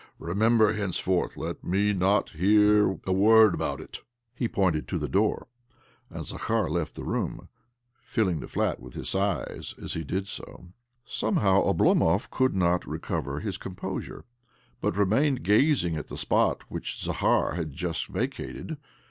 'Remem 0.19 0.57
ber— 0.57 0.73
henceforth 0.73 1.37
let 1.37 1.63
me 1.63 1.83
hear 1.89 1.93
not 1.93 2.31
a 2.33 2.33
woi^d 2.39 3.01
abo^t 3.53 3.79
it 3.81 3.97
1" 3.97 3.99
He 4.33 4.47
pointed 4.47 4.87
to 4.87 4.97
the 4.97 5.07
door, 5.07 5.47
and 6.09 6.25
Zakhar 6.25 6.71
left 6.71 6.95
the 6.95 7.03
room— 7.03 7.49
filling 8.01 8.39
the 8.39 8.47
flat 8.47 8.79
with 8.79 8.95
his 8.95 9.09
sighs 9.09 9.75
as 9.79 9.93
he 9.93 10.03
did 10.03 10.27
so. 10.27 10.69
Somehow 11.05 11.61
Oblomov 11.65 12.31
could 12.31 12.55
not 12.55 12.83
recover 12.87 13.41
his 13.41 13.59
composure, 13.59 14.25
but 14.81 14.97
remained 14.97 15.43
gazing 15.43 15.95
at 15.95 16.07
the 16.07 16.17
spot 16.17 16.63
which 16.67 16.95
Zakhar 16.97 17.53
had 17.53 17.71
just 17.71 18.07
vacated. 18.07 18.77